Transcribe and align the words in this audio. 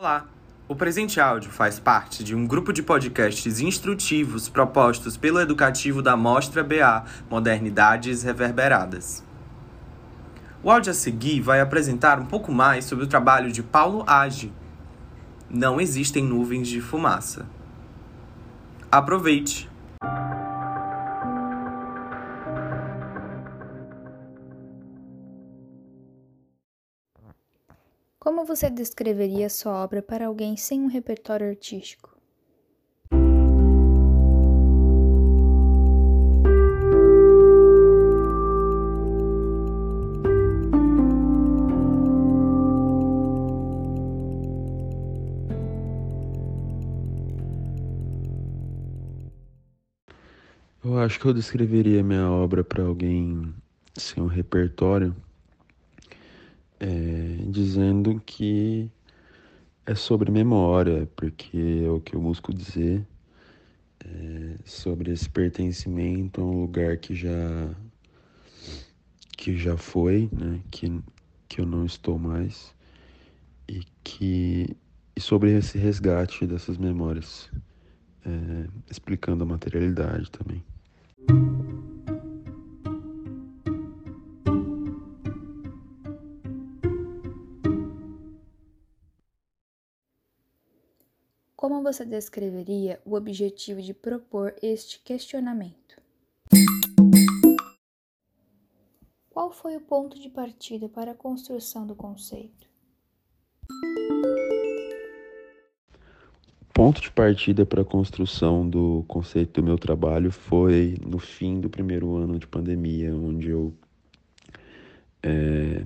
Olá! 0.00 0.28
O 0.68 0.76
presente 0.76 1.20
áudio 1.20 1.50
faz 1.50 1.80
parte 1.80 2.22
de 2.22 2.32
um 2.32 2.46
grupo 2.46 2.72
de 2.72 2.84
podcasts 2.84 3.58
instrutivos 3.58 4.48
propostos 4.48 5.16
pelo 5.16 5.40
educativo 5.40 6.00
da 6.00 6.16
Mostra 6.16 6.62
BA 6.62 7.04
Modernidades 7.28 8.22
Reverberadas. 8.22 9.24
O 10.62 10.70
áudio 10.70 10.92
a 10.92 10.94
seguir 10.94 11.40
vai 11.40 11.60
apresentar 11.60 12.20
um 12.20 12.26
pouco 12.26 12.52
mais 12.52 12.84
sobre 12.84 13.06
o 13.06 13.08
trabalho 13.08 13.50
de 13.50 13.60
Paulo 13.60 14.04
Age. 14.06 14.52
Não 15.50 15.80
existem 15.80 16.22
nuvens 16.22 16.68
de 16.68 16.80
fumaça. 16.80 17.44
Aproveite! 18.92 19.68
Como 28.20 28.44
você 28.44 28.68
descreveria 28.68 29.48
sua 29.48 29.82
obra 29.84 30.02
para 30.02 30.26
alguém 30.26 30.56
sem 30.56 30.80
um 30.80 30.86
repertório 30.86 31.48
artístico? 31.48 32.18
Eu 50.84 50.98
acho 50.98 51.20
que 51.20 51.26
eu 51.26 51.32
descreveria 51.32 52.02
minha 52.02 52.28
obra 52.28 52.64
para 52.64 52.82
alguém 52.82 53.54
sem 53.96 54.20
um 54.20 54.26
repertório 54.26 55.14
é, 56.80 57.36
dizendo 57.48 58.20
que 58.24 58.90
é 59.86 59.94
sobre 59.94 60.30
memória, 60.30 61.08
porque 61.16 61.82
é 61.84 61.90
o 61.90 62.00
que 62.00 62.14
eu 62.14 62.20
busco 62.20 62.52
dizer 62.52 63.06
é 64.04 64.56
sobre 64.64 65.12
esse 65.12 65.28
pertencimento 65.28 66.40
a 66.40 66.44
um 66.44 66.60
lugar 66.60 66.96
que 66.98 67.14
já 67.14 67.74
que 69.36 69.56
já 69.56 69.76
foi, 69.76 70.28
né, 70.32 70.60
que, 70.70 71.00
que 71.48 71.60
eu 71.60 71.66
não 71.66 71.84
estou 71.86 72.18
mais 72.18 72.74
e 73.68 73.82
que 74.02 74.76
e 75.16 75.20
sobre 75.20 75.56
esse 75.56 75.78
resgate 75.78 76.46
dessas 76.46 76.78
memórias, 76.78 77.50
é, 78.24 78.68
explicando 78.88 79.42
a 79.42 79.46
materialidade 79.46 80.30
também. 80.30 80.62
Como 91.58 91.82
você 91.82 92.04
descreveria 92.04 93.00
o 93.04 93.16
objetivo 93.16 93.82
de 93.82 93.92
propor 93.92 94.54
este 94.62 95.00
questionamento? 95.00 96.00
Qual 99.28 99.50
foi 99.50 99.76
o 99.76 99.80
ponto 99.80 100.20
de 100.20 100.28
partida 100.28 100.88
para 100.88 101.10
a 101.10 101.14
construção 101.16 101.84
do 101.84 101.96
conceito? 101.96 102.68
Ponto 106.72 107.00
de 107.00 107.10
partida 107.10 107.66
para 107.66 107.82
a 107.82 107.84
construção 107.84 108.70
do 108.70 109.04
conceito 109.08 109.60
do 109.60 109.66
meu 109.66 109.76
trabalho 109.76 110.30
foi 110.30 110.96
no 111.04 111.18
fim 111.18 111.58
do 111.60 111.68
primeiro 111.68 112.14
ano 112.14 112.38
de 112.38 112.46
pandemia, 112.46 113.12
onde 113.12 113.48
eu 113.48 113.74
é, 115.24 115.84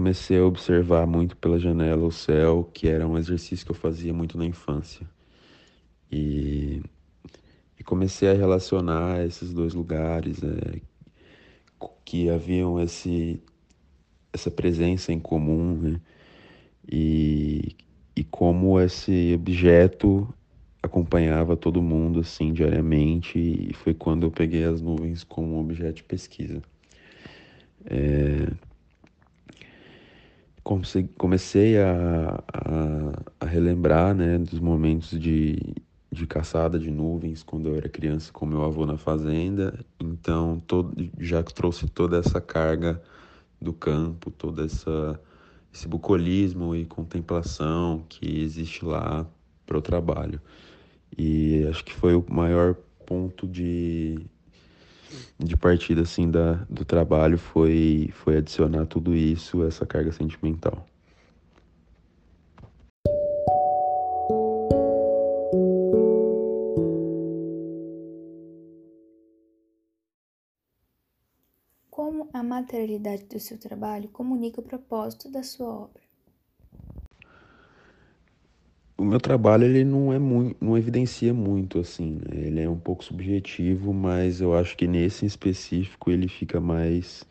comecei 0.00 0.38
a 0.38 0.46
observar 0.46 1.06
muito 1.06 1.36
pela 1.36 1.58
janela 1.58 2.06
o 2.06 2.10
céu, 2.10 2.70
que 2.72 2.88
era 2.88 3.06
um 3.06 3.18
exercício 3.18 3.66
que 3.66 3.70
eu 3.70 3.76
fazia 3.76 4.14
muito 4.14 4.38
na 4.38 4.46
infância. 4.46 5.06
E, 6.10 6.82
e 7.78 7.84
comecei 7.84 8.30
a 8.30 8.32
relacionar 8.32 9.22
esses 9.26 9.52
dois 9.52 9.74
lugares, 9.74 10.42
é, 10.42 10.80
que 12.02 12.30
haviam 12.30 12.80
esse, 12.80 13.42
essa 14.32 14.50
presença 14.50 15.12
em 15.12 15.20
comum, 15.20 15.76
né? 15.76 16.00
E, 16.90 17.76
e 18.16 18.24
como 18.24 18.80
esse 18.80 19.34
objeto 19.34 20.32
acompanhava 20.82 21.58
todo 21.58 21.82
mundo 21.82 22.20
assim 22.20 22.54
diariamente 22.54 23.38
e 23.38 23.74
foi 23.74 23.92
quando 23.92 24.26
eu 24.26 24.30
peguei 24.30 24.64
as 24.64 24.80
nuvens 24.80 25.24
como 25.24 25.60
objeto 25.60 25.96
de 25.96 26.04
pesquisa. 26.04 26.62
É, 27.84 28.50
comecei 31.16 31.78
a, 31.78 32.42
a, 32.52 33.22
a, 33.40 33.46
relembrar 33.46 34.14
né, 34.14 34.38
dos 34.38 34.60
momentos 34.60 35.18
de, 35.18 35.58
de 36.12 36.26
caçada 36.26 36.78
de 36.78 36.90
nuvens 36.90 37.42
quando 37.42 37.68
eu 37.68 37.76
era 37.76 37.88
criança 37.88 38.32
com 38.32 38.46
meu 38.46 38.62
avô 38.62 38.86
na 38.86 38.96
fazenda. 38.96 39.78
Então, 39.98 40.62
todo, 40.66 41.10
já 41.18 41.42
trouxe 41.42 41.88
toda 41.88 42.18
essa 42.18 42.40
carga 42.40 43.02
do 43.60 43.72
campo, 43.72 44.30
todo 44.30 44.62
essa, 44.62 45.20
esse 45.72 45.88
bucolismo 45.88 46.74
e 46.76 46.84
contemplação 46.86 48.04
que 48.08 48.40
existe 48.40 48.84
lá 48.84 49.26
para 49.66 49.78
o 49.78 49.82
trabalho. 49.82 50.40
E 51.16 51.66
acho 51.68 51.84
que 51.84 51.92
foi 51.92 52.14
o 52.14 52.24
maior 52.30 52.76
ponto 53.04 53.46
de, 53.46 54.24
de 55.38 55.56
partida 55.56 56.02
assim 56.02 56.30
da, 56.30 56.54
do 56.68 56.84
trabalho 56.84 57.38
foi 57.38 58.10
foi 58.12 58.36
adicionar 58.36 58.86
tudo 58.86 59.14
isso 59.14 59.64
essa 59.64 59.86
carga 59.86 60.12
sentimental. 60.12 60.86
Como 71.90 72.28
a 72.32 72.42
materialidade 72.42 73.24
do 73.24 73.38
seu 73.38 73.58
trabalho 73.58 74.08
comunica 74.08 74.60
o 74.60 74.64
propósito 74.64 75.30
da 75.30 75.42
sua 75.42 75.68
obra 75.68 76.09
o 79.00 79.04
meu 79.04 79.18
trabalho 79.18 79.64
ele 79.64 79.82
não 79.82 80.12
é 80.12 80.18
muito, 80.18 80.62
não 80.62 80.76
evidencia 80.76 81.32
muito 81.32 81.78
assim, 81.78 82.18
né? 82.28 82.46
ele 82.46 82.60
é 82.60 82.68
um 82.68 82.78
pouco 82.78 83.02
subjetivo, 83.02 83.94
mas 83.94 84.42
eu 84.42 84.54
acho 84.54 84.76
que 84.76 84.86
nesse 84.86 85.24
em 85.24 85.26
específico 85.26 86.10
ele 86.10 86.28
fica 86.28 86.60
mais 86.60 87.24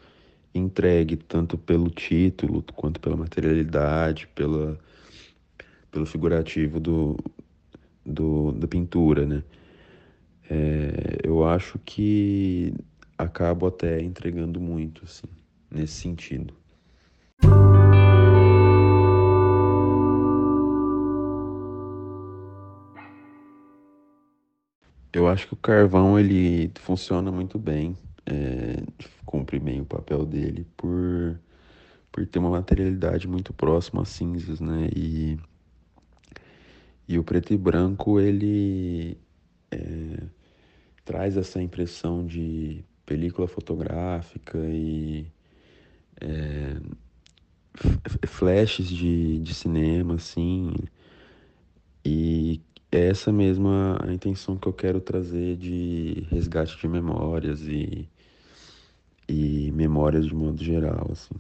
entregue 0.54 1.16
tanto 1.16 1.60
pelo 1.60 1.92
título 1.92 2.64
quanto 2.76 3.00
pela 3.00 3.16
materialidade, 3.16 4.28
pela 4.34 4.80
pelo 5.92 6.06
figurativo 6.08 6.80
do, 6.80 7.16
do 8.04 8.52
da 8.54 8.68
pintura, 8.68 9.26
né? 9.26 9.44
É, 10.50 11.20
eu 11.24 11.48
acho 11.48 11.78
que 11.86 12.74
acabo 13.16 13.68
até 13.68 14.02
entregando 14.02 14.60
muito 14.60 15.04
assim 15.06 15.28
nesse 15.70 15.94
sentido. 16.02 16.59
Eu 25.12 25.28
acho 25.28 25.48
que 25.48 25.54
o 25.54 25.58
carvão 25.58 26.20
ele 26.20 26.72
funciona 26.80 27.32
muito 27.32 27.58
bem, 27.58 27.98
é, 28.26 28.84
cumpre 29.26 29.60
bem 29.60 29.82
o 29.82 29.86
papel 29.86 30.26
dele 30.26 30.68
por, 30.78 31.40
por 32.12 32.28
ter 32.28 32.38
uma 32.40 32.52
materialidade 32.52 33.28
muito 33.28 33.52
próxima 33.52 34.04
a 34.04 34.06
cinzas, 34.06 34.60
né? 34.60 34.90
E, 34.96 35.40
e 37.08 37.18
o 37.18 37.24
preto 37.24 37.52
e 37.54 37.58
branco 37.58 38.20
ele 38.20 39.18
é, 39.72 40.24
traz 41.04 41.38
essa 41.38 41.62
impressão 41.62 42.26
de 42.26 42.84
película 43.04 43.48
fotográfica 43.48 44.60
e 44.60 45.26
é, 46.22 46.78
flashes 48.28 48.88
de, 48.88 49.40
de 49.40 49.54
cinema, 49.56 50.16
assim, 50.16 50.72
e 52.06 52.62
é 52.92 53.08
essa 53.08 53.32
mesma 53.32 53.98
a 54.04 54.12
intenção 54.12 54.58
que 54.58 54.68
eu 54.68 54.74
quero 54.74 55.00
trazer 55.02 55.56
de 55.58 56.28
resgate 56.30 56.78
de 56.78 56.88
memórias 56.88 57.62
e, 57.62 58.10
e 59.28 59.72
memórias 59.72 60.26
de 60.26 60.34
modo 60.36 60.64
geral, 60.64 61.10
assim. 61.12 61.36